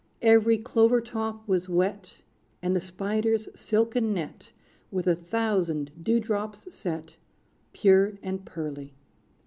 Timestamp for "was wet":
1.47-2.15